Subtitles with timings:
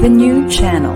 [0.00, 0.94] The new channel.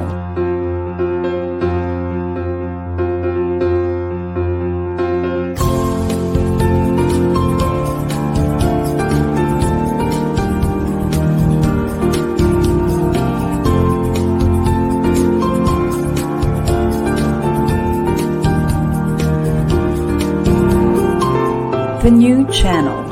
[22.03, 23.12] The new channel.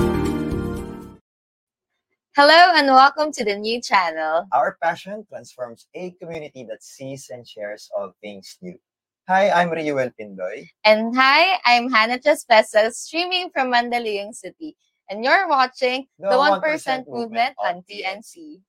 [2.37, 4.47] Hello and welcome to the new channel.
[4.53, 8.79] Our passion transforms a community that sees and shares all things new.
[9.27, 10.65] Hi, I'm Riuel Pindoy.
[10.85, 14.77] And hi, I'm Hannah Traspesa, streaming from Mandaluyong City.
[15.09, 18.61] And you're watching the, The 1% 1% movement on TNC.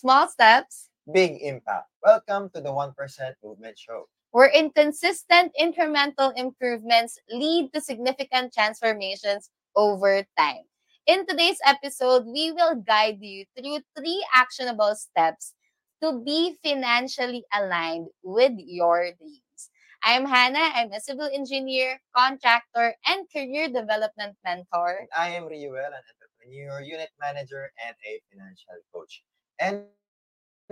[0.00, 1.92] Small steps Big impact.
[2.02, 2.96] Welcome to the 1%
[3.44, 4.08] Movement Show.
[4.30, 10.64] where inconsistent incremental improvements lead to significant transformations over time.
[11.06, 15.52] In today's episode, we will guide you through three actionable steps
[16.00, 19.60] to be financially aligned with your dreams.
[20.02, 20.72] I'm Hannah.
[20.80, 25.04] I'm a civil engineer, contractor, and career development mentor.
[25.04, 29.20] And I am Riuel, an entrepreneur, unit manager, and a financial coach.
[29.60, 29.84] And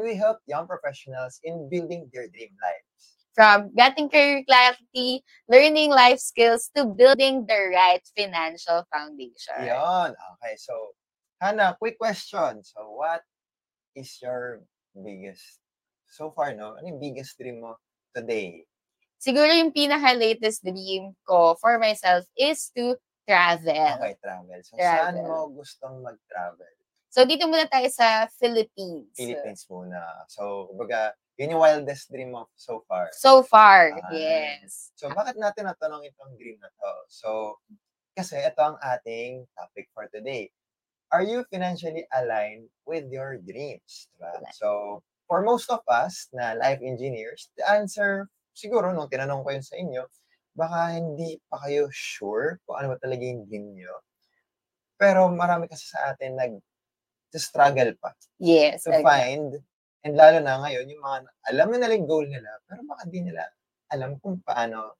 [0.01, 3.05] we help young professionals in building their dream lives.
[3.37, 9.63] From getting career clarity, learning life skills, to building the right financial foundation.
[9.63, 10.11] Yon.
[10.11, 10.75] Okay, so
[11.39, 12.65] Hannah, quick question.
[12.65, 13.23] So what
[13.95, 15.63] is your biggest,
[16.11, 16.75] so far, no?
[16.75, 17.79] Ano yung biggest dream mo
[18.11, 18.67] today?
[19.23, 24.03] Siguro yung pinaka-latest dream ko for myself is to travel.
[24.03, 24.59] Okay, travel.
[24.67, 25.27] So saan Travel.
[25.27, 26.78] mo gustong mag-travel?
[27.09, 29.17] So, dito muna tayo sa Philippines.
[29.17, 29.97] Philippines muna.
[30.29, 33.09] So, kumbaga, yun yung wildest dream mo so far.
[33.17, 34.13] So far, Ah.
[34.13, 34.93] yes.
[34.99, 36.93] So, bakit natin natanong itong dream na to?
[37.09, 37.29] So,
[38.13, 40.53] kasi ito ang ating topic for today.
[41.09, 44.13] Are you financially aligned with your dreams?
[44.13, 44.45] Diba?
[44.53, 49.65] So, for most of us na life engineers, the answer, siguro nung tinanong ko yun
[49.65, 50.05] sa inyo,
[50.53, 53.95] baka hindi pa kayo sure kung ano ba talaga yung dream nyo.
[54.99, 56.59] Pero marami kasi sa atin nag
[57.37, 58.89] struggle pa Yes.
[58.89, 59.05] to agree.
[59.05, 59.61] find,
[60.09, 61.19] and lalo na ngayon, yung mga
[61.53, 63.45] alam na nila yung goal nila, pero baka di nila
[63.93, 64.97] alam kung paano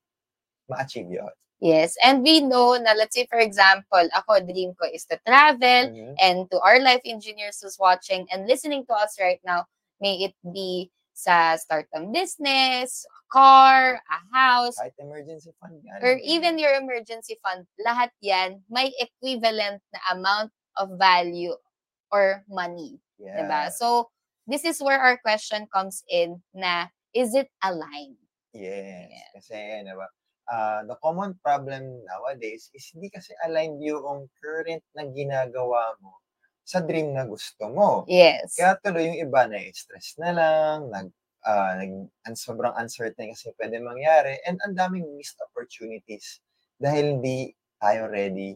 [0.69, 1.33] ma-achieve yun.
[1.59, 1.97] Yes.
[1.99, 5.91] And we know na, let's say, for example, ako, dream ko is to travel.
[5.91, 6.15] Mhm.
[6.21, 9.67] And to our life engineers who's watching and listening to us right now,
[9.99, 15.99] may it be sa start ng business, car, a house, Kahit emergency fund nga.
[15.99, 21.51] or even your emergency fund, lahat yan may equivalent na amount of value
[22.11, 22.99] or money.
[23.17, 23.43] Yeah.
[23.43, 23.71] Diba?
[23.71, 24.09] So,
[24.47, 28.17] this is where our question comes in na, is it aligned?
[28.53, 29.09] Yes.
[29.09, 29.29] Yeah.
[29.37, 30.07] Kasi, diba,
[30.49, 36.17] ah, the common problem nowadays is hindi kasi aligned yung current na ginagawa mo
[36.65, 38.05] sa dream na gusto mo.
[38.05, 38.53] Yes.
[38.53, 41.09] Kaya tuloy yung iba na stress na lang, nag,
[41.45, 46.41] ah, nag, an, sobrang uncertain kasi pwede mangyari, and ang daming missed opportunities
[46.77, 48.53] dahil hindi tayo ready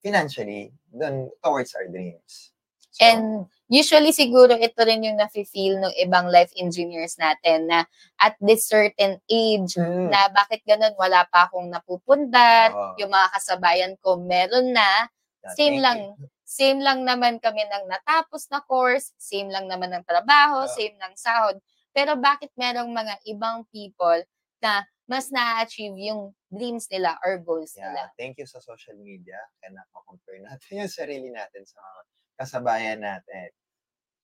[0.00, 2.53] financially dun towards our dreams.
[3.02, 7.88] And usually siguro ito rin yung nafe-feel ng ibang life engineers natin na
[8.22, 12.94] at this certain age mm, na bakit ganun wala pa akong napupundar, Oo.
[13.02, 15.10] yung mga kasabayan ko meron na,
[15.42, 16.14] yeah, same lang.
[16.14, 16.28] you.
[16.44, 20.70] same lang naman kami ng natapos na course, same lang naman ng trabaho, Oo.
[20.70, 21.58] same ng sahod.
[21.90, 24.22] Pero bakit merong mga ibang people
[24.62, 28.02] na mas na-achieve yung dreams nila or goals Yeah, nila?
[28.16, 29.36] thank you sa social media.
[29.60, 32.00] Kaya nakakompare natin yung sarili natin sa mga
[32.40, 33.50] kasabayan natin.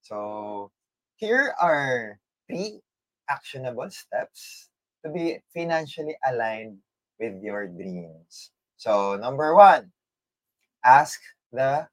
[0.03, 0.71] So,
[1.17, 2.19] here are
[2.49, 2.81] three
[3.29, 4.71] actionable steps
[5.05, 6.79] to be financially aligned
[7.21, 8.51] with your dreams.
[8.77, 9.93] So, number one,
[10.85, 11.21] ask
[11.53, 11.87] the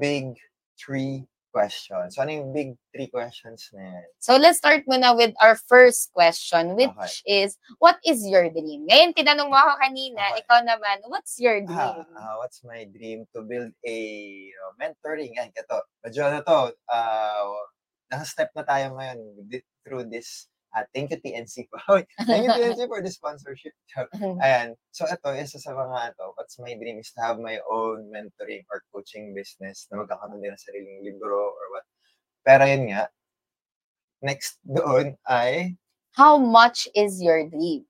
[0.00, 0.38] big
[0.78, 2.02] three question.
[2.10, 4.06] So, ano yung big three questions na yan?
[4.18, 8.90] So let's start muna with our first question, which is, what is your dream?
[8.90, 10.42] Ngayon, tinanong mo ako kanina, Okay.
[10.42, 12.02] ikaw naman, what's your dream?
[12.02, 13.22] Ah, ah, what's my dream?
[13.38, 13.98] To build a
[14.50, 15.38] uh, mentoring.
[15.38, 15.78] Yan, ito.
[16.02, 16.58] Medyo ano to,
[16.90, 17.46] uh,
[18.10, 19.22] nasa step na tayo ngayon
[19.86, 21.78] through this uh, thank you TNC po.
[22.26, 23.72] thank you TNC for the sponsorship.
[24.44, 24.74] Ayan.
[24.90, 28.66] So ito, isa sa mga ito, what's my dream is to have my own mentoring
[28.68, 31.86] or coaching business na magkakaroon din ng sariling libro or what.
[32.44, 33.08] Pero yun nga,
[34.20, 35.78] next doon ay,
[36.14, 37.82] How much is your dream?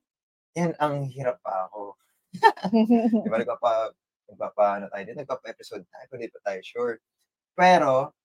[0.55, 1.99] yan ang hirap pa ako.
[3.23, 3.91] Di ba, nagpapa,
[4.31, 6.95] nagpapa, ano tayo din, nagpapa-episode tayo, kung di pa tayo sure.
[7.55, 8.15] Pero,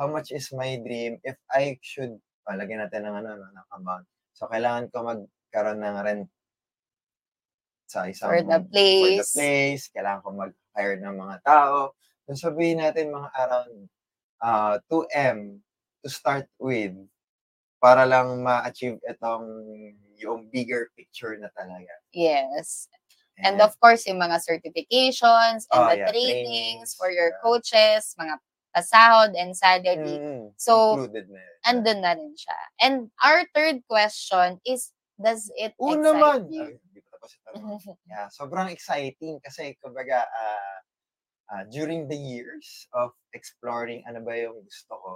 [0.00, 2.16] how much is my dream if I should,
[2.48, 4.06] ah, lagyan natin ng ano, no, ng amount.
[4.36, 6.28] So, kailangan ko magkaroon ng rent
[7.86, 8.58] sa isang For the
[8.98, 9.30] for the place.
[9.30, 11.94] place, kailangan ko mag-hire ng mga tao.
[12.26, 13.74] So, sabihin natin mga around
[14.42, 15.62] uh, 2M
[16.02, 16.94] to start with
[17.78, 19.46] para lang ma-achieve itong
[20.18, 21.92] yung bigger picture na talaga.
[22.10, 22.88] Yes.
[23.44, 23.68] And Ayan.
[23.68, 27.40] of course, yung mga certifications and Oh, the yeah, trainings trainings, for your yeah.
[27.44, 28.40] coaches, mga
[28.76, 30.20] pasahod and salary.
[30.20, 31.56] Mm, So, included na yun.
[31.64, 32.58] andun na rin siya.
[32.84, 32.94] And
[33.24, 36.40] our third question is, does it Oo excite naman!
[36.52, 36.76] you?
[36.76, 37.50] Hindi tapos ito.
[38.04, 40.78] Yeah, sobrang exciting kasi kumbaga ah,
[41.52, 45.12] ah, during the years of exploring ano ba yung gusto ko,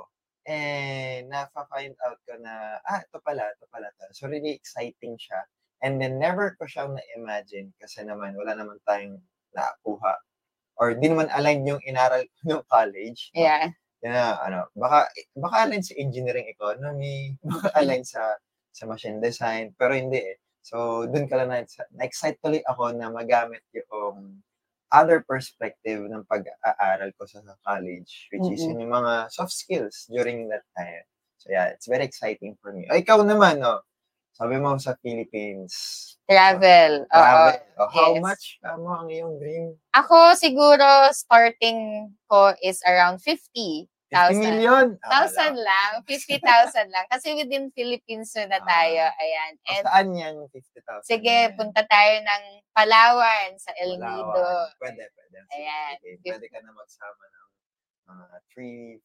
[0.49, 4.09] eh, na-find out ko na, ah, ito pala, ito pala to.
[4.17, 5.45] So, really exciting siya.
[5.85, 9.21] And then, never ko siyang na-imagine kasi naman, wala naman tayong
[9.57, 10.17] nakuha.
[10.81, 13.29] Or di naman aligned yung inaral ko ng college.
[13.37, 13.69] yeah.
[14.01, 18.41] Na, ano, baka, baka align sa engineering economy, baka align sa,
[18.73, 20.41] sa machine design, pero hindi eh.
[20.65, 24.41] So, dun ka lang na, na-excite tuloy ako na magamit yung
[24.89, 28.81] other perspective ng pag-aaral ko sa college, which is Mm-mm.
[28.81, 31.05] yun yung mga soft skills during that time.
[31.37, 32.89] So, yeah, it's very exciting for me.
[32.89, 33.85] Ikaw naman, no?
[34.41, 35.69] Sabi mo sa Philippines.
[36.25, 37.05] Travel.
[37.05, 37.13] Oo.
[37.13, 37.61] Travel.
[37.77, 38.23] Oh, how yes.
[38.25, 39.77] much uh, mo ang iyong dream?
[39.93, 43.85] Ako siguro starting ko is around 50,000.
[44.09, 44.97] 50 million?
[45.05, 45.69] Ah, Thousand wala.
[45.69, 47.05] lang, 50,000 lang.
[47.13, 49.13] Kasi within Philippines na tayo.
[49.13, 49.21] Ah.
[49.21, 49.53] Ayan.
[49.61, 51.05] O, And saan yan 50,000?
[51.05, 51.53] sige, yan?
[51.61, 52.43] punta tayo ng
[52.73, 54.01] Palawan sa El.
[54.01, 54.49] Nido.
[54.81, 55.37] Pwede, pwede.
[55.53, 55.95] Ayan.
[56.01, 56.33] sige.
[56.33, 57.49] Pwede ka na magsama ng
[58.09, 59.05] mga three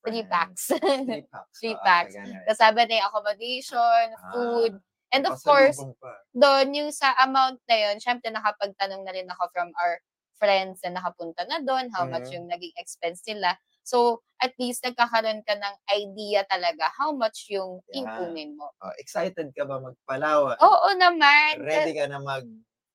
[0.06, 0.72] Three packs.
[0.72, 1.56] Three packs.
[1.60, 2.14] Three packs.
[2.16, 4.72] na yung accommodation, Ah, food,
[5.12, 6.12] and of course, pasalubong pa.
[6.32, 10.00] doon, yung sa amount na yun, syempre nakapagtanong na rin ako from our
[10.40, 12.40] friends na nakapunta na doon, how much Mhm.
[12.40, 13.60] yung naging expense nila.
[13.84, 18.08] So, at least nagkakaroon ka ng idea talaga how much yung Yeah.
[18.08, 18.72] ipunin mo.
[18.80, 20.56] Oh, excited ka ba magpalawan?
[20.56, 21.60] Oo naman.
[21.60, 22.48] Ready ka na mag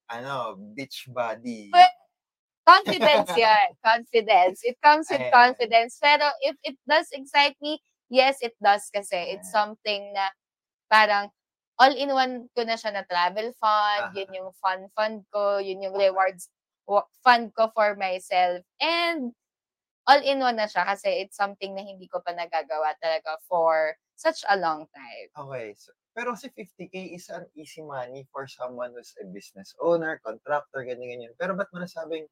[0.05, 1.69] ano, beach body.
[1.73, 1.95] Pwe-
[2.65, 3.67] Confidence yan.
[3.85, 4.65] Confidence.
[4.65, 5.97] It comes with confidence.
[6.01, 7.77] Pero if it does excite me,
[8.09, 9.37] yes, it does kasi.
[9.37, 10.33] It's something na
[10.89, 11.29] parang
[11.77, 14.17] all-in-one ko na siya na travel fund.
[14.17, 15.61] Yun yung fun fund ko.
[15.61, 16.49] Yun yung rewards
[16.89, 18.65] wa- fund ko for myself.
[18.81, 19.33] And
[20.09, 24.57] all-in-one na siya kasi it's something na hindi ko pa nagagawa talaga for such a
[24.57, 25.27] long time.
[25.35, 25.73] Okay.
[25.77, 30.81] So, pero si 50k is an easy money for someone who's a business owner, contractor,
[30.87, 31.35] ganyan-ganyan.
[31.35, 32.25] Pero ba't mo nasabing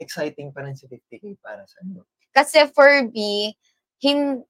[0.00, 2.02] exciting pa rin si 50k para sa iyo?
[2.32, 3.52] Kasi for me,
[3.98, 4.40] hin,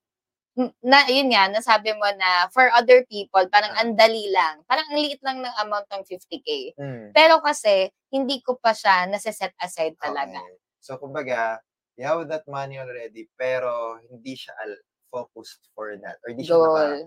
[0.55, 3.83] n- na, yun nga, nasabi mo na for other people, parang Ah.
[3.83, 4.63] ang dali lang.
[4.65, 6.49] Parang ang liit lang ng amount ng 50K.
[6.77, 7.09] Hmm.
[7.11, 10.39] Pero kasi, hindi ko pa siya nasa-set aside talaga.
[10.39, 10.57] Okay.
[10.79, 11.59] So, kumbaga,
[11.97, 16.17] you have that money already, pero hindi siya al- focused for that.
[16.23, 17.01] Or hindi siya naka, Goal.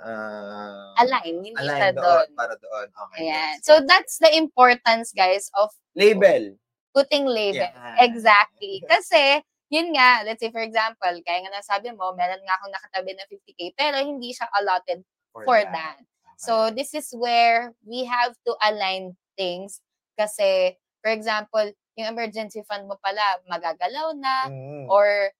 [0.00, 2.02] ah, Align, hindi siya align doon.
[2.02, 2.86] doon, para doon.
[2.90, 3.18] Okay.
[3.22, 3.54] Ayan.
[3.56, 6.56] yes, So, that's the importance, guys, of label.
[6.94, 7.68] Putting label.
[7.68, 7.96] Yan.
[8.00, 8.80] Exactly.
[8.90, 9.40] Kasi,
[9.72, 13.24] yun nga, let's say for example, kaya nga nasabi mo, meron nga akong nakatabi na
[13.28, 15.00] 50K, pero hindi siya allotted
[15.32, 15.98] for that.
[16.36, 19.80] So, this is where we have to align things.
[20.18, 21.64] Kasi, for example,
[21.96, 24.86] yung emergency fund mo pala, magagalaw na, Mm.
[24.92, 25.30] or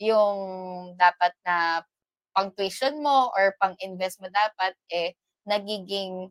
[0.00, 0.38] yung
[0.98, 1.82] dapat na
[2.36, 5.14] pang tuition mo or pang invest mo dapat, eh,
[5.48, 6.30] nagiging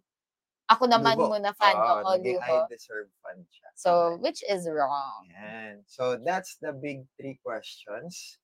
[0.67, 1.31] ako naman Luho.
[1.39, 2.55] muna fan Oo, o naging luho.
[2.59, 3.69] I deserve fund siya.
[3.79, 5.27] So, which is wrong.
[5.31, 5.87] Yan.
[5.87, 8.35] So, that's the big three questions.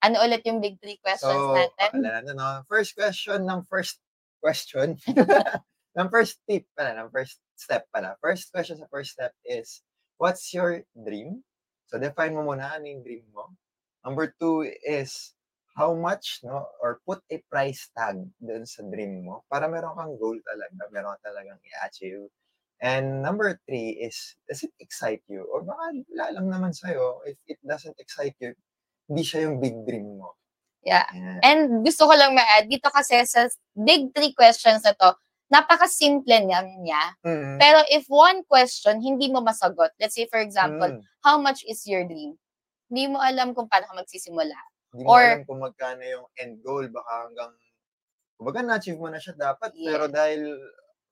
[0.00, 2.00] Ano ulit yung big three questions So, natin?
[2.00, 2.48] alam na, no?
[2.68, 4.00] First question ng first
[4.40, 4.96] question.
[6.00, 8.16] ng first tip pala, ng first step pala.
[8.24, 9.84] First question sa first step is,
[10.16, 11.44] what's your dream?
[11.92, 13.52] So, define mo muna ano yung dream mo.
[14.00, 15.35] Number two is,
[15.76, 16.64] how much, no?
[16.80, 21.14] Or put a price tag dun sa dream mo para meron kang goal talaga, meron
[21.20, 22.32] ka talagang i-achieve.
[22.80, 25.44] And number three is, does it excite you?
[25.48, 28.52] Or baka wala lang naman sa'yo, if it doesn't excite you,
[29.08, 30.36] hindi siya yung big dream mo.
[30.84, 31.08] Yeah.
[31.12, 31.40] Ayan.
[31.44, 35.16] And gusto ko lang ma-add, dito kasi sa big three questions na to,
[35.48, 37.02] napaka-simple niya niya.
[37.22, 37.56] Mm.
[37.58, 41.02] Pero if one question, hindi mo masagot, let's say for example, Mm.
[41.22, 42.36] how much is your dream?
[42.92, 44.58] Hindi mo alam kung paano ka magsisimula.
[44.96, 46.88] Hindi mo or- alam kung magkano yung end goal.
[46.88, 47.52] Baka hanggang,
[48.40, 49.76] kumbaga na-achieve mo na siya dapat.
[49.76, 50.14] Pero Yes.
[50.16, 50.40] dahil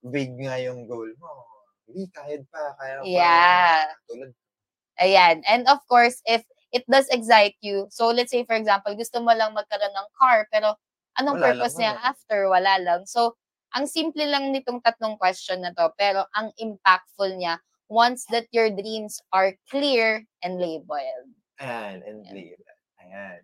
[0.01, 1.29] vague nga yung goal mo,
[1.85, 2.73] hindi, kahit pa.
[2.81, 3.05] Kaya pa.
[3.05, 3.85] Yeah.
[4.09, 4.31] Tulad.
[4.97, 5.37] Ayan.
[5.45, 6.41] And of course, if
[6.73, 10.49] it does excite you, so let's say for example, gusto mo lang magkaroon ng car,
[10.49, 10.73] pero
[11.21, 12.09] anong Wala purpose niya wala.
[12.09, 12.39] after?
[12.49, 13.01] Wala lang.
[13.05, 13.37] So,
[13.77, 18.71] ang simple lang nitong tatlong question na to, pero ang impactful niya once that your
[18.73, 21.29] dreams are clear and labeled.
[21.61, 22.57] Ayan, and leave.
[23.03, 23.43] Ayan.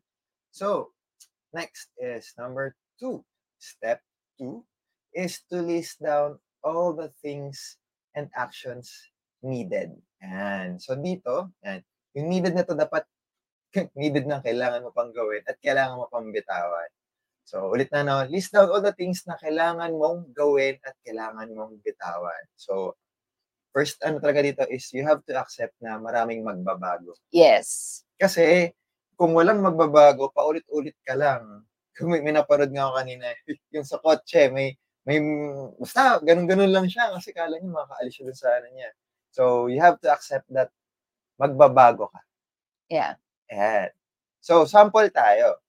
[0.52, 0.92] So,
[1.56, 3.24] next is number two.
[3.58, 4.04] Step
[4.38, 4.68] two
[5.16, 7.80] is to list down all the things
[8.16, 8.92] and actions
[9.42, 9.96] needed.
[10.20, 10.78] Ayan.
[10.78, 11.82] So, dito, ayan,
[12.14, 13.08] yung needed na to dapat
[14.00, 16.90] needed na kailangan mo pang gawin at kailangan mo pang bitawan.
[17.48, 21.48] So, ulit na no, list down all the things na kailangan mong gawin at kailangan
[21.56, 22.44] mong bitawan.
[22.60, 23.00] So,
[23.72, 27.16] first ano talaga dito is you have to accept na maraming magbabago.
[27.32, 28.02] Yes.
[28.20, 28.76] Kasi
[29.22, 31.62] kung walang magbabago, paulit-ulit ka lang.
[31.94, 33.26] Kung may, may napanood nga ako kanina,
[33.78, 34.74] yung sa kotse, may,
[35.06, 35.22] may,
[35.78, 38.90] basta, ganun-ganun lang siya kasi kala niya makakaalis siya dun sa ano niya.
[39.30, 40.74] So, you have to accept that
[41.38, 42.22] magbabago ka.
[42.90, 43.22] Yeah.
[43.54, 43.94] Ayan.
[44.42, 45.62] So, sample tayo.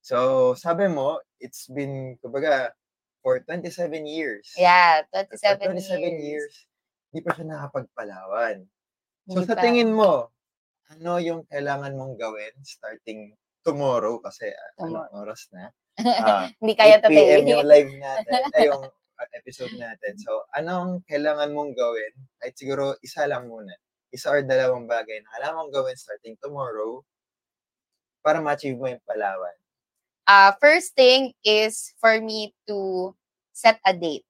[0.00, 2.72] So, sabi mo, it's been, kumbaga,
[3.20, 4.56] for 27 years.
[4.56, 6.24] Yeah, For 27, 27 years.
[6.24, 6.54] years,
[7.12, 8.64] hindi pa siya nakapagpalawan.
[9.28, 9.60] So, Hindi sa pa.
[9.60, 10.32] tingin mo,
[10.92, 15.68] ano yung kailangan mong gawin starting tomorrow kasi ah, anong oras na?
[15.98, 17.42] Ah, Hindi kaya 8 p.m.
[17.42, 18.86] yung live natin, ay yung
[19.18, 20.14] ah, episode natin.
[20.22, 22.14] So, anong kailangan mong gawin?
[22.38, 23.74] Kahit siguro isa lang muna.
[24.14, 27.02] Isa or dalawang bagay na kailangan mong gawin starting tomorrow
[28.22, 29.56] para ma-achieve mo yung palawan.
[30.28, 33.10] Uh, first thing is for me to
[33.50, 34.24] set a date.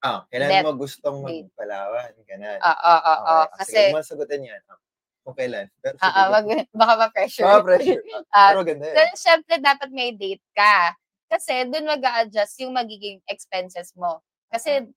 [0.00, 2.14] Ah, kailan Let mo gustong magpalawan?
[2.24, 2.58] Ganun.
[2.64, 3.18] Oo, oo, oo.
[3.18, 3.34] Okay.
[3.34, 4.62] Ah, Kasi, Sige, huwag mo sagutin yan.
[4.70, 4.78] Ah,
[5.24, 5.66] Kung kailan.
[5.84, 6.32] Pero ah, sige, ah, go.
[6.32, 6.46] wag,
[6.80, 7.44] baka ma-pressure.
[7.46, 8.02] Ah, pressure.
[8.32, 8.96] Ah, Pero ganda yun.
[8.96, 10.96] Pero syempre, dapat may date ka.
[11.30, 14.18] Kasi doon mag adjust yung magiging expenses mo.
[14.50, 14.90] Kasi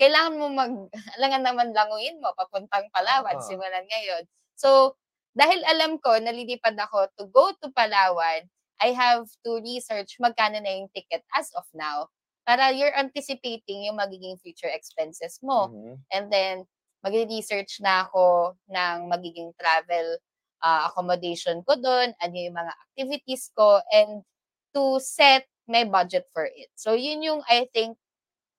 [0.00, 0.74] kailangan mo mag,
[1.20, 3.44] alangan naman languin mo, papuntang Palawan, Oo.
[3.44, 4.22] simulan ngayon.
[4.58, 4.98] So,
[5.36, 8.48] dahil alam ko, nalilipad ako to go to Palawan,
[8.78, 12.06] I have to research magkano na yung ticket as of now
[12.46, 15.68] para you're anticipating yung magiging future expenses mo.
[15.68, 15.94] Mhm.
[16.14, 16.56] And then,
[17.04, 20.18] magre-research na ako ng magiging travel
[20.58, 24.26] ah, accommodation ko doon, ano yung mga activities ko, and
[24.74, 26.68] to set my budget for it.
[26.74, 27.94] So, yun yung, I think,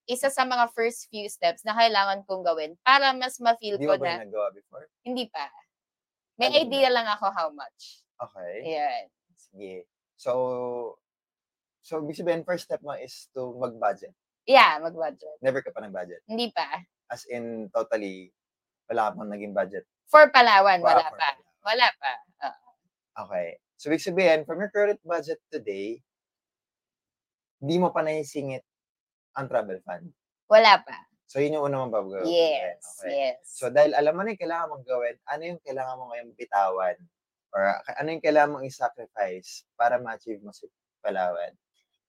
[0.10, 3.94] isa sa mga first few steps na kailangan kong gawin para mas ma-feel Di ko
[3.94, 4.90] ba na, nagawa before?
[5.06, 5.46] hindi pa.
[6.42, 8.02] May Ano idea lang ako how much.
[8.18, 8.54] Okay.
[8.66, 9.06] Ayan.
[9.38, 9.86] Sige.
[10.18, 10.98] So,
[11.86, 14.16] so ibig sabihin, first step mo is to mag-budget.
[14.50, 15.38] Yeah, mag-budget.
[15.46, 16.26] Never ka pa nag-budget.
[16.26, 16.82] Hindi pa.
[17.10, 18.30] As in, totally,
[18.86, 19.84] wala pang naging budget.
[20.06, 21.30] For Palawan, wala for pa.
[21.34, 21.38] Palawan.
[21.66, 22.14] Wala pa.
[22.46, 22.68] Oo.
[23.26, 23.48] Okay.
[23.76, 26.02] So, ibig sabihin, from your current budget today,
[27.60, 28.64] di mo pa naisingit
[29.36, 30.10] ang travel fund.
[30.50, 30.98] wala pa.
[31.30, 32.26] So, yun yung una mong babago.
[32.26, 33.38] Yes, Okay.
[33.38, 33.38] yes.
[33.46, 36.98] So, dahil alam mo na yung kailangan mong gawin, ano yung kailangan mo ngayong bitawan?
[37.54, 40.66] Or ano yung kailangan mong i-sacrifice para ma-achieve mo si
[41.06, 41.54] Palawan?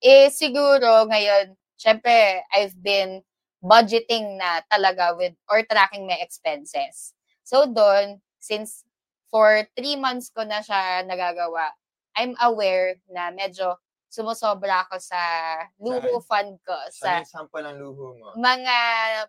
[0.01, 3.21] Eh, siguro ngayon, syempre, I've been
[3.61, 7.13] budgeting na talaga with or tracking my expenses.
[7.45, 8.85] So, doon, since
[9.31, 11.73] for three months ko na siya nagagawa,
[12.17, 13.79] I'm aware na medyo
[14.11, 15.23] sumusobra ako sa
[15.79, 18.35] luho fund ko, Saan sa yung sample ng luho mo?
[18.35, 18.79] mga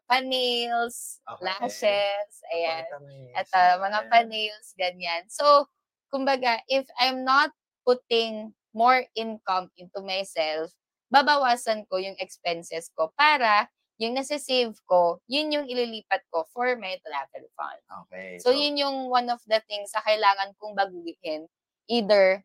[0.10, 1.46] pa-nails, Okay.
[1.46, 2.86] lashes, ayan.
[2.90, 3.86] Papakita mo yung At ah, mo.
[3.86, 4.10] mga Ayan.
[4.10, 5.24] pa-nails, ganyan.
[5.30, 5.70] So,
[6.10, 7.54] kumbaga, if I'm not
[7.86, 10.74] putting more income into myself,
[11.14, 13.70] babawasan ko yung expenses ko para
[14.02, 17.82] yung nasa-save ko, yun yung ililipat ko for my travel fund.
[18.10, 18.42] Okay.
[18.42, 21.46] So, yun yung one of the things sa kailangan kong baguhin.
[21.86, 22.42] Either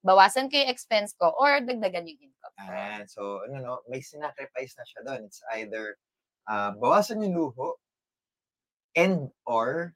[0.00, 2.72] bawasan ko yung expense ko or dagdagan yung income ko.
[2.72, 3.04] Ayan.
[3.04, 5.28] So, ano no, may sinacrifice na siya doon.
[5.28, 6.00] It's either
[6.48, 7.76] ah, bawasan yung luho
[8.96, 9.92] and or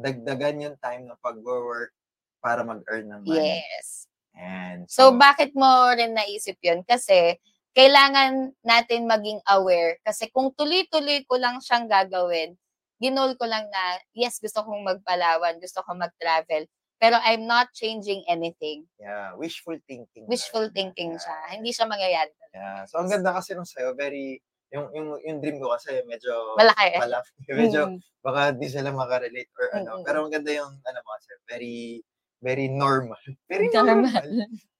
[0.00, 1.92] dagdagan yung time ng pag-work
[2.40, 3.60] para mag-earn ng money.
[3.60, 4.08] Yes.
[4.36, 6.84] And So, bakit mo rin naisip yun?
[6.84, 7.36] Kasi,
[7.76, 10.00] kailangan natin maging aware.
[10.00, 12.56] Kasi kung tuloy-tuloy ko lang siyang gagawin,
[12.96, 16.64] ginol ko lang na, yes, gusto kong magpalawan, gusto kong mag-travel,
[16.96, 18.88] pero I'm not changing anything.
[18.96, 20.24] yeah, wishful thinking.
[20.24, 21.20] Wishful thinking Yeah.
[21.20, 21.36] siya.
[21.60, 22.32] Hindi siya mangyayari.
[22.56, 22.88] Yeah.
[22.88, 24.40] So, ang ganda kasi nung sa'yo, very,
[24.72, 26.96] yung, yung, yung dream ko kasi medyo Malaki.
[27.04, 27.30] malaki.
[27.52, 28.00] medyo, Mm.
[28.24, 30.00] baka di sila makarelate or ano.
[30.00, 30.04] Mm-mm.
[30.08, 32.00] Pero ang ganda yung, ano mo kasi, very,
[32.40, 33.20] very normal.
[33.52, 34.08] Very Normal.
[34.08, 34.28] normal.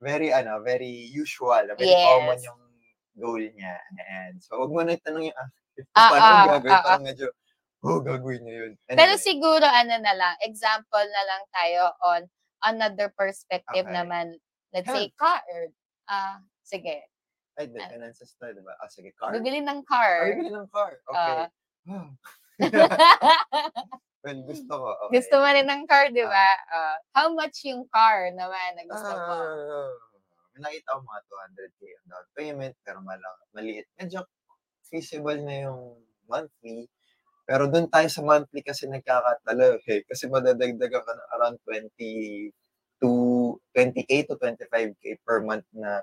[0.01, 1.69] Very, ano, very usual.
[1.77, 2.49] Very common Yes.
[2.49, 2.61] yung
[3.17, 3.81] goal niya.
[4.13, 5.51] And so, huwag mo na itanong yung, ah,
[5.97, 6.73] Ah, paano ah, gagawin?
[6.73, 6.85] ah, ah.
[6.85, 7.27] Parang medyo,
[7.85, 8.73] oh, gagawin niya yun.
[8.89, 12.23] Pero Anyway, siguro ano na lang, example na lang tayo on
[12.65, 13.97] another perspective Okay.
[13.97, 14.41] naman.
[14.73, 15.41] Let's say car.
[16.09, 17.05] Ah, sige.
[17.57, 17.89] ay, the ano?
[17.89, 18.77] finances na, di ba?
[18.77, 19.33] Ah, sige, car.
[19.33, 20.29] Bibili ng car.
[20.37, 21.01] bili ng car.
[21.09, 21.49] Okay.
[21.89, 22.09] Ah.
[24.25, 24.89] well, gusto ko.
[25.09, 25.13] Okay.
[25.21, 26.49] Gusto mo rin ng car, di ba?
[26.69, 29.37] Ah, how much yung car naman na gusto mo?
[30.57, 33.87] Nakita ko mga 200k ang down payment, pero malang, maliit.
[34.01, 34.25] Medyo
[34.89, 36.89] feasible na yung monthly.
[37.47, 40.03] Pero doon tayo sa monthly kasi nagkakatalo eh.
[40.03, 42.51] Kasi madadagdagan ka ng around 20
[42.99, 43.11] to
[43.77, 46.01] 20k to 25k per month na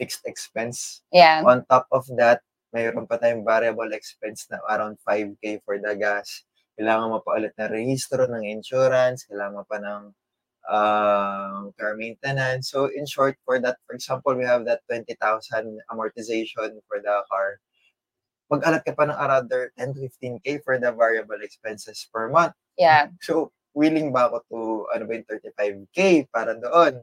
[0.00, 1.04] fixed expense.
[1.12, 1.44] Yeah.
[1.44, 2.40] On top of that,
[2.72, 6.48] mayroon pa tayong variable expense na around 5k for the gas.
[6.74, 10.16] Kailangan mo pa ulit ng rehistro ng insurance, kailangan mo pa ng
[10.70, 12.70] um, car maintenance.
[12.70, 15.18] So in short, for that, for example, we have that 20,000
[15.90, 17.58] amortization for the car.
[18.50, 22.54] Mag-alat ka pa ng another 10 to 15k for the variable expenses per month.
[22.78, 23.10] Yeah.
[23.22, 24.58] So, willing ba ako to,
[24.94, 27.02] ano ba yung 35k para doon?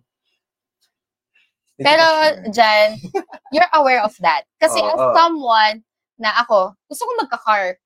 [1.77, 2.51] Pero sure.
[2.51, 2.97] Jan,
[3.53, 4.43] you're aware of that.
[4.59, 5.13] Kasi Oo, as oo.
[5.15, 5.85] someone
[6.17, 7.77] na ako, gusto ko magka-car.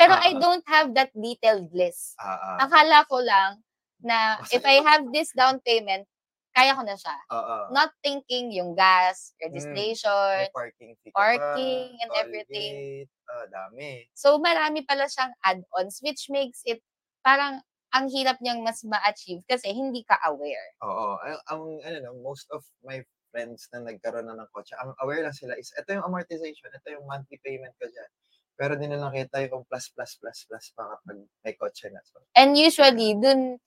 [0.00, 0.40] Pero I Ah.
[0.40, 2.16] don't have that detailed list.
[2.16, 2.64] Ah.
[2.64, 3.60] Akala ko lang
[4.02, 6.06] na Kasi- if I have this down payment,
[6.50, 7.14] kaya ko na siya.
[7.30, 7.70] Oo.
[7.70, 10.50] Not thinking yung gas, May registration.
[10.50, 12.72] parking fee ka parking pa, and everything.
[13.06, 14.10] gate, ah, dami.
[14.12, 16.82] So marami pala siyang add-ons which makes it
[17.22, 20.74] parang ang hirap niyang mas ma-achieve kasi hindi ka aware.
[20.82, 21.18] Oo.
[21.22, 22.98] Ang, ang ano no, most of my
[23.30, 26.88] friends na nagkaroon na ng kotse, ang aware lang sila is, ito yung amortization, ito
[26.90, 28.10] yung monthly payment ko dyan.
[28.54, 32.02] Pero di na nakita yung plus, plus, plus, plus pa kapag may kotse na.
[32.04, 33.62] So, And usually, dun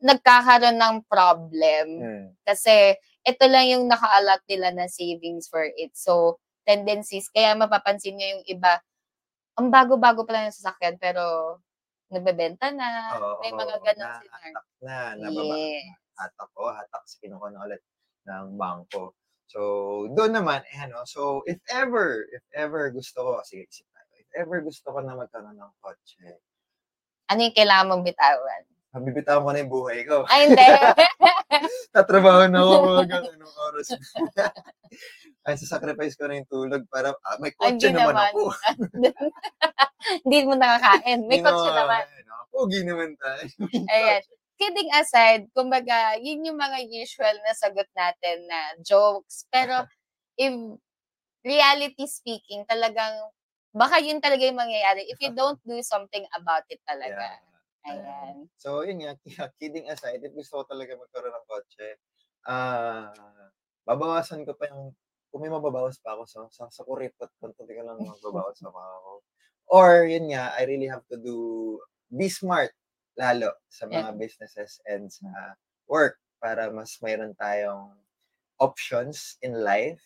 [0.00, 1.86] nagkakaroon ng problem.
[2.00, 2.26] hmm.
[2.42, 5.92] Kasi ito lang yung naka-allot nila na savings for it.
[5.92, 7.28] So, tendencies.
[7.28, 8.80] Kaya mapapansin nyo yung iba,
[9.58, 11.56] ang bago-bago pa lang yung sasakyan, pero
[12.08, 13.14] nabebenta na.
[13.20, 14.60] Oo, May mga ganun na- scenario.
[14.80, 15.54] na, nababa.
[15.56, 15.94] Yeah.
[16.16, 17.82] Hatak ko, hatak sa kinuha na ulit
[18.28, 19.16] ng bangko.
[19.50, 19.60] So,
[20.14, 24.30] doon naman, eh, ano, so, if ever, if ever gusto ko, sige, isip tayo, if
[24.36, 26.38] ever gusto ko na magkaroon ng kotse,
[27.30, 28.62] Ano yung kailangan mong bitawan?
[28.90, 30.26] Mabibitawan ko na yung buhay ko.
[30.26, 30.66] Ay, hindi.
[31.94, 33.88] Tatrabaho na ako mga ganun oras.
[35.46, 38.32] Ay, sasacrifice ko na yung tulog para, ah, may Ay, kotse naman, naman.
[38.34, 38.42] ako.
[40.26, 41.20] Hindi mo nakakain.
[41.24, 42.04] May kotse naman,
[42.50, 43.46] Pogi naman tayo.
[43.94, 44.22] Ayan.
[44.60, 49.48] Kidding aside, kumbaga, yun yung mga usual na sagot natin na jokes.
[49.48, 49.86] Pero,
[50.36, 50.52] if
[51.46, 53.16] reality speaking, talagang,
[53.72, 57.38] baka yun talaga yung mangyayari if you don't do something about it talaga.
[57.38, 57.49] Yeah.
[57.88, 58.44] Ayan.
[58.60, 59.16] So, yun nga,
[59.60, 61.88] kidding aside, if gusto ko talaga magkaroon ng kotse,
[62.44, 63.08] ah,
[63.88, 64.92] babawasan ko pa yung,
[65.32, 69.12] kung may mababawas pa ako sa, sa, sa kuripot, konti ka lang magbabawas pa ako.
[69.72, 71.78] Or, yun nga, I really have to do,
[72.12, 72.74] be smart,
[73.16, 75.56] lalo, sa mga businesses and sa
[75.88, 77.96] work, para mas mayroon tayong
[78.60, 80.00] options in life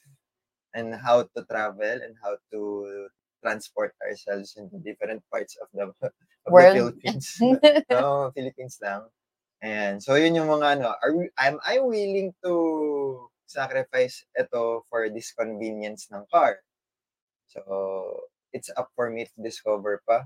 [0.75, 2.61] and how to travel and how to
[3.45, 6.13] transport ourselves into different parts of the, of
[6.49, 6.97] the World.
[6.97, 7.29] Philippines.
[7.93, 9.05] No, Philippines lang.
[9.61, 15.13] And so yun yung mga ano, are we, am I willing to sacrifice ito for
[15.13, 16.65] this convenience ng car?
[17.53, 17.61] So
[18.57, 20.25] it's up for me to discover pa.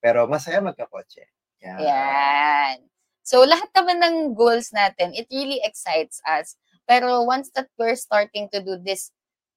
[0.00, 1.28] Pero masaya magkakotse.
[1.64, 1.80] Yeah.
[1.80, 2.76] Yan.
[3.24, 6.60] So, lahat naman ng goals natin, it really excites us.
[6.84, 9.08] Pero once that we're starting to do this,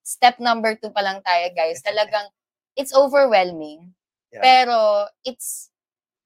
[0.07, 2.31] step number two pa lang tayo, guys, talagang,
[2.77, 3.91] it's overwhelming.
[4.31, 4.45] Yeah.
[4.45, 5.73] Pero, it's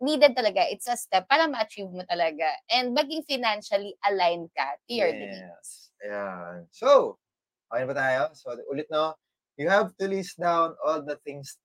[0.03, 0.67] needed talaga.
[0.67, 2.51] It's a step para ma-achieve mo talaga.
[2.67, 5.09] And maging financially aligned ka to your.
[5.15, 5.95] Yes.
[6.03, 6.67] Ayan.
[6.73, 7.17] So,
[7.71, 8.21] okay na ba tayo?
[8.35, 9.15] So, ulit no,
[9.55, 11.55] you have to list down all the things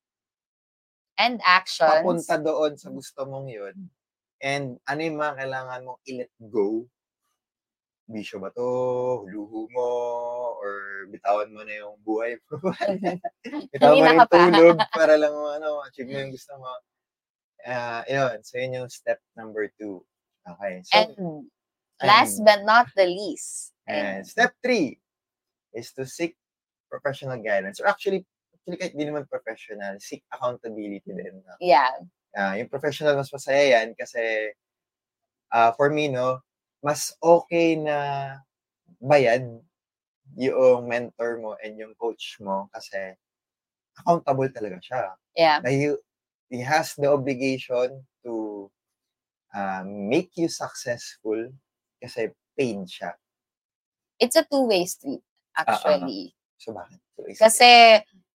[1.17, 1.89] And actions.
[1.89, 3.89] papunta doon sa gusto mong yun.
[4.45, 6.85] And ano yung mga kailangan mong i-let go?
[8.07, 8.67] Bisyo ba to?
[9.27, 9.91] Luho mo?
[10.63, 12.71] Or bitawan mo na yung buhay mo?
[13.75, 16.71] bitawan mo yung tulog para lang ano, achieve mo yung gusto mo.
[17.67, 18.39] Ah, yun.
[18.47, 20.07] So, yun yung step number two.
[20.47, 20.87] Okay.
[20.87, 21.11] So, And
[21.99, 23.75] last and- but not the least.
[23.91, 24.99] And step three
[25.75, 26.39] is to seek
[26.87, 27.83] professional guidance.
[27.83, 28.23] Or actually,
[28.55, 31.43] actually kahit di naman professional, seek accountability din.
[31.43, 31.55] no?
[31.59, 31.91] Yeah.
[32.39, 34.55] Ah, yung professional, mas masaya yan kasi
[35.51, 36.39] ah, for me, no,
[36.85, 37.97] mas okay na
[39.01, 39.45] bayad
[40.37, 43.17] yung mentor mo and yung coach mo kasi
[43.97, 45.03] accountable talaga siya.
[45.33, 45.59] Yeah.
[45.65, 45.97] Na he,
[46.53, 48.69] he has the obligation to
[49.57, 51.49] uh, make you successful
[52.03, 53.17] kasi paid siya.
[54.21, 55.25] It's a two-way street,
[55.57, 56.37] actually.
[56.57, 57.01] So, bakit?
[57.17, 57.69] So, isa- Kasi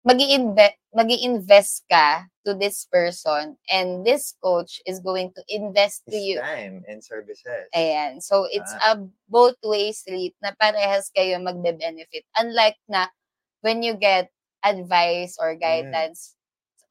[0.04, 6.38] mag-i-invest ka to this person and this coach is going to invest to his you.
[6.42, 7.70] time and services.
[7.76, 8.18] Ayan.
[8.22, 8.98] So, it's Ah.
[8.98, 12.26] a both way street na parehas kayo magbe-benefit.
[12.38, 13.08] Unlike na
[13.62, 14.34] when you get
[14.66, 16.34] advice or guidance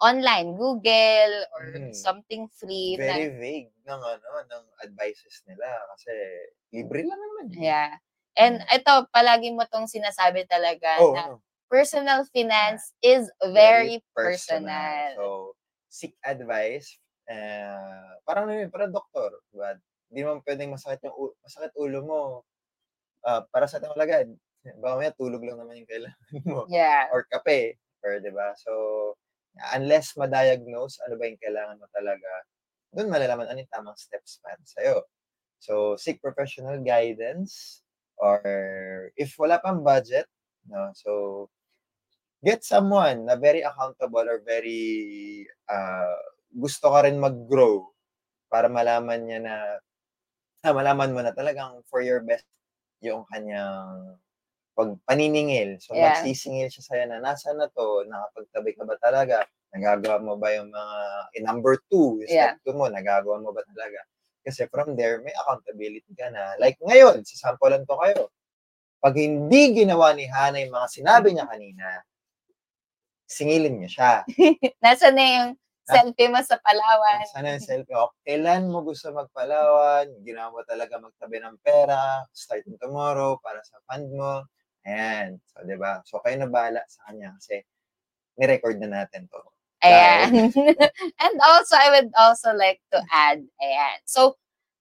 [0.00, 1.92] online, Google or Mm.
[1.94, 2.96] something free.
[2.96, 6.14] Very na, vague ng ano, ng advices nila kasi
[6.72, 7.44] libre lang naman.
[7.58, 7.98] yeah.
[8.38, 15.14] And ito, palagi mo tong sinasabi talaga Oh, na ano, personal finance is very personal.
[15.14, 15.26] So,
[15.86, 16.98] seek advice.
[17.30, 19.38] Uh, parang ano yun, parang doktor.
[19.54, 19.78] Diba?
[20.10, 22.20] Hindi mo pwedeng masakit yung masakit ulo mo.
[23.22, 24.26] Ah, para sa ating alagad.
[24.82, 26.66] Baka may tulog lang naman yung kailangan mo.
[26.66, 27.06] yeah.
[27.14, 27.78] Or kape.
[28.02, 28.52] Or, di ba?
[28.58, 28.72] So,
[29.76, 32.30] unless ma-diagnose ano ba yung kailangan mo talaga,
[32.90, 35.06] doon malalaman ano yung tamang steps para sa'yo.
[35.62, 37.84] So, seek professional guidance
[38.18, 38.40] or
[39.14, 40.26] if wala pang budget,
[40.66, 41.46] no, so
[42.40, 46.16] get someone na very accountable or very uh,
[46.50, 47.86] gusto ka rin mag-grow
[48.50, 49.54] para malaman niya na
[50.66, 52.44] ah, malaman mo na talagang for your best
[53.00, 54.16] yung kanyang
[54.76, 55.76] pag paniningil.
[55.82, 56.12] So, Yeah.
[56.12, 59.44] magsisingil siya sa'yo na nasa na to, nakapagtabi ka ba talaga?
[59.76, 60.96] Nagagawa mo ba yung mga,
[61.36, 62.56] in number two, yung Yeah.
[62.56, 64.00] step two mo, nagagawa mo ba talaga?
[64.40, 66.56] Kasi from there, may accountability ka na.
[66.56, 68.32] Like ngayon, sasampulan ko kayo.
[69.04, 72.04] Pag hindi ginawa ni Hana yung mga sinabi niya kanina,
[73.30, 74.12] singilin niya siya.
[74.84, 75.48] Nasaan na yung
[75.86, 77.22] selfie mo sa Palawan?
[77.30, 77.94] Sana yung selfie.
[77.94, 80.10] O, kailan mo gusto magpalawan?
[80.26, 84.42] Ginawa mo talaga magtabi ng pera, starting tomorrow, para sa fund mo.
[84.82, 85.38] Ayan.
[85.46, 86.02] So, di ba?
[86.02, 87.62] So, kayo na bahala sa kanya kasi
[88.34, 89.40] ni-record na natin to.
[89.86, 90.50] Ayan.
[91.22, 93.98] And also, I would also like to add, ayan.
[94.04, 94.36] So,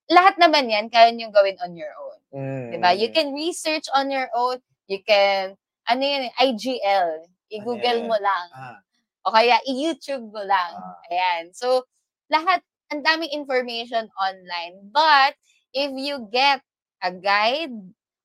[0.09, 2.19] lahat naman yan, kaya nyo gawin on your own.
[2.33, 2.67] Mm.
[2.73, 2.91] Diba?
[2.97, 4.57] You can research on your own.
[4.89, 5.53] You can,
[5.85, 7.29] ano yun, IGL.
[7.51, 8.47] I-google mo lang.
[8.53, 8.79] Ah,
[9.27, 10.71] O kaya, i-YouTube mo lang.
[10.79, 11.09] Ah.
[11.11, 11.51] Ayan.
[11.51, 11.83] So,
[12.31, 14.89] lahat, ang daming information online.
[14.89, 15.35] But,
[15.75, 16.63] if you get
[17.03, 17.73] a guide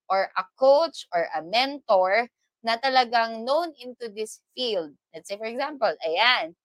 [0.09, 2.29] or a coach or a mentor
[2.65, 4.93] na talagang known into this field.
[5.13, 6.57] Let's say, for example, ayan,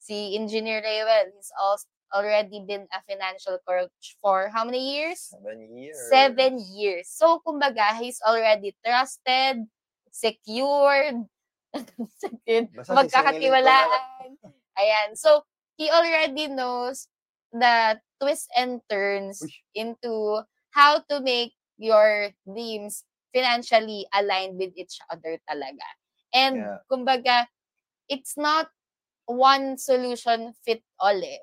[0.00, 5.34] si Engineer Raywell, he's also already been a financial coach for how many years?
[5.34, 5.98] seven years.
[6.08, 7.06] Seven years.
[7.10, 9.66] So, kumbaga, he's already trusted,
[10.14, 11.26] secured,
[12.96, 14.38] magkakatiwalaan.
[14.78, 15.10] Ayan.
[15.14, 15.42] So,
[15.78, 17.08] he already knows
[17.54, 19.50] the twists and turns Uy.
[19.74, 20.42] into
[20.74, 25.86] how to make your dreams financially aligned with each other talaga.
[26.34, 26.78] And, Yeah.
[26.90, 27.46] kumbaga,
[28.10, 28.70] it's not
[29.26, 31.42] one solution fit all eh.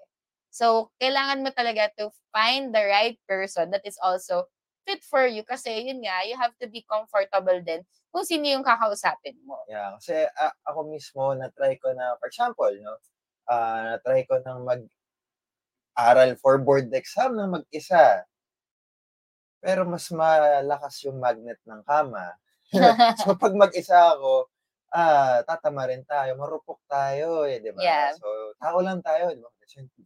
[0.52, 4.48] So, kailangan mo talaga to find the right person that is also
[4.84, 8.62] fit for you kasi yun nga, you have to be comfortable din kung sino yung
[8.62, 9.64] kakausapin mo.
[9.72, 13.00] Yeah, kasi a- ako mismo na-try ko na, for example, no,
[13.48, 14.92] ah na-try ko nang mag-aral
[16.38, 18.28] for board exam ng mag-isa.
[19.64, 22.36] Pero mas malakas yung magnet ng kama.
[23.24, 24.52] so pag mag-isa ako,
[24.92, 27.80] ah, tatama rin tayo, marupok tayo eh, di ba?
[27.80, 28.12] Yeah.
[28.20, 28.28] So,
[28.60, 29.50] tao lang tayo, di ba?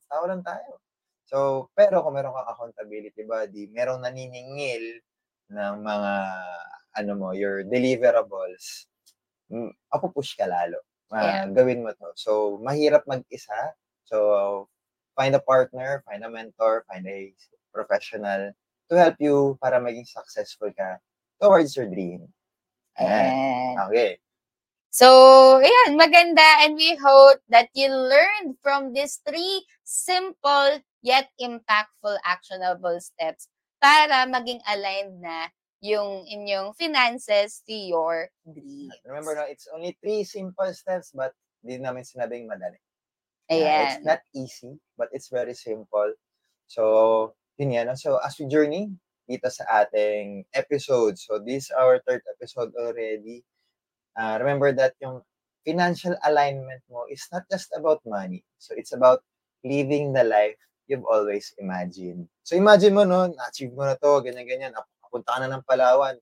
[0.09, 0.77] Tao lang tayo.
[1.25, 5.01] So, pero kung meron kang accountability body, merong naniningil
[5.49, 6.13] ng mga,
[6.95, 8.87] ano mo, your deliverables,
[9.51, 9.71] mm,
[10.15, 10.79] push ka lalo.
[11.13, 11.53] Ah, Yeah.
[11.53, 12.09] Gawin mo to.
[12.17, 13.75] So, mahirap mag-isa.
[14.09, 14.67] So,
[15.15, 17.31] find a partner, find a mentor, find a
[17.71, 18.51] professional
[18.89, 20.97] to help you para maging successful ka
[21.41, 22.25] towards your dream.
[22.97, 23.31] Ayan.
[23.31, 23.75] Ayan.
[23.89, 24.11] Okay.
[24.95, 25.07] So,
[25.59, 26.63] ayan, maganda.
[26.63, 33.51] And we hope that you learned from these three simple yet impactful actionable steps
[33.83, 35.51] para maging aligned na
[35.83, 38.93] yung inyong finances to your dreams.
[39.05, 41.33] Remember, no, it's only three simple steps but
[41.65, 42.77] di namin sinabing madali.
[43.49, 43.81] Uh, Ayan.
[43.85, 46.13] it's not easy, but it's very simple.
[46.65, 47.87] So, yun yan.
[47.87, 47.95] no?
[47.95, 48.89] So, as we journey
[49.29, 53.45] dito sa ating episode, so this is our third episode already.
[54.17, 55.21] Uh, remember that yung
[55.65, 58.41] financial alignment mo is not just about money.
[58.57, 59.21] So, it's about
[59.61, 60.57] living the life
[60.89, 62.29] you've always imagined.
[62.45, 64.73] So, imagine mo, no, na-achieve mo na to, ganyan-ganyan,
[65.15, 66.15] napunta ka na ng Palawan.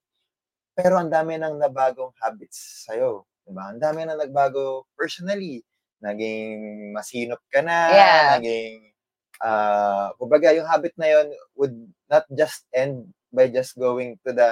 [0.77, 3.25] Pero ang dami nang nabagong habits sa'yo.
[3.41, 3.73] Diba?
[3.73, 5.65] Ang dami nang nagbago personally.
[6.05, 8.37] Naging masinop ka na, Yeah.
[8.37, 8.93] naging,
[9.41, 11.27] ah, kumbaga yung habit na yon
[11.57, 11.73] would
[12.09, 14.49] not just end by just going to the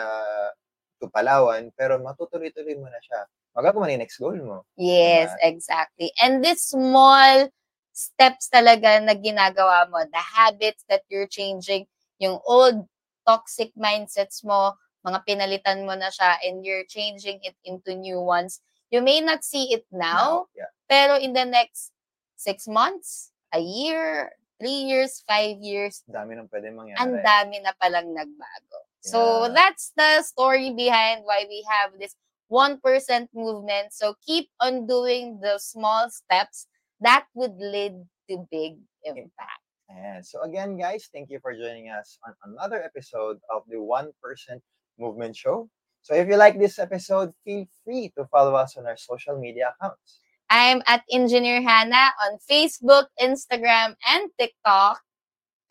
[1.01, 3.25] to Palawan, pero matutuloy-tuloy mo na siya.
[3.57, 4.57] Magagawa mo na yung next goal mo.
[4.77, 5.41] Yes, Diba?
[5.53, 6.09] exactly.
[6.21, 7.49] And these small
[7.91, 11.89] steps talaga na ginagawa mo, the habits that you're changing,
[12.21, 12.85] yung old
[13.31, 14.75] toxic mindsets mo,
[15.07, 18.59] mga pinalitan mo na siya and you're changing it into new ones.
[18.91, 20.67] You may not see it now, Yeah.
[20.91, 21.95] pero in the next
[22.35, 26.99] six months, a year, three years, five years, Dami nang pwede mangyari.
[26.99, 28.79] ang dami na palang nagbago.
[28.99, 29.55] So Yeah.
[29.55, 32.13] that's the story behind why we have this
[32.51, 33.95] 1% movement.
[33.95, 36.67] So keep on doing the small steps
[36.99, 37.95] that would lead
[38.27, 38.75] to big
[39.07, 39.63] impact.
[39.97, 44.11] And so again, guys, thank you for joining us on another episode of the One
[44.21, 44.61] Person
[44.97, 45.69] Movement Show.
[46.01, 49.73] So if you like this episode, feel free to follow us on our social media
[49.75, 50.21] accounts.
[50.49, 54.99] I'm at Engineer Hannah on Facebook, Instagram, and TikTok.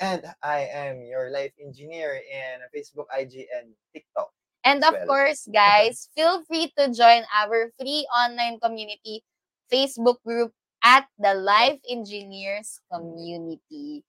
[0.01, 4.31] And I am your life engineer in Facebook, IG, and TikTok.
[4.65, 5.07] And of well.
[5.07, 9.23] course, guys, feel free to join our free online community
[9.71, 10.53] Facebook group
[10.83, 14.05] at the Life Engineers Community.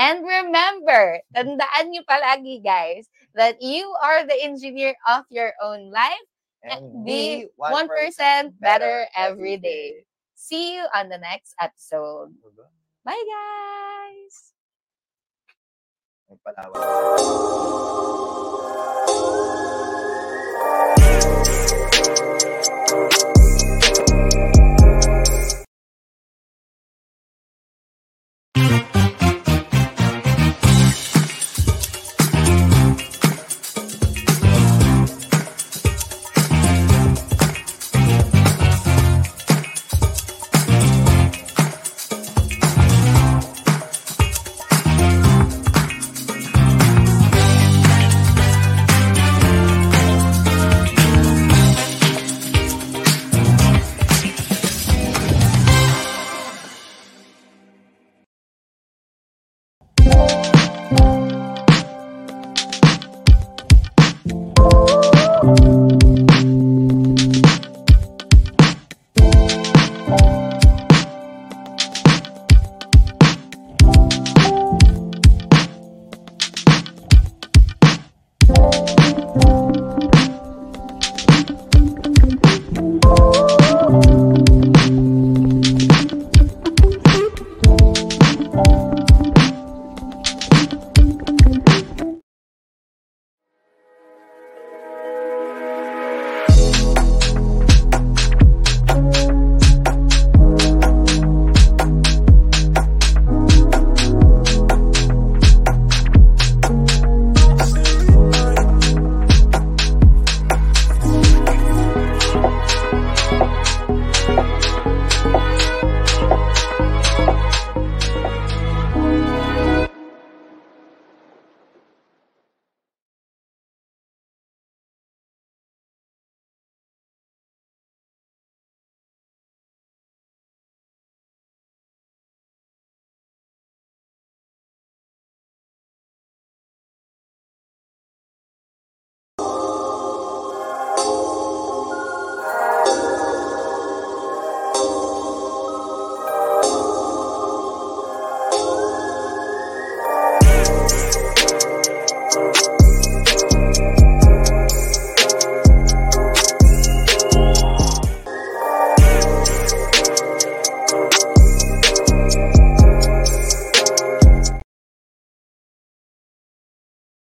[0.00, 3.04] And remember, tandaan nyo palagi, guys,
[3.36, 6.24] that you are the engineer of your own life.
[6.64, 10.08] And Be be 1% better every day.
[10.32, 12.32] See you on the next episode.
[13.04, 14.56] Bye, guys!
[16.32, 16.80] May palawan.